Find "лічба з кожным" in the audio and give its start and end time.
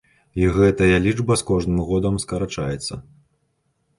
1.03-1.77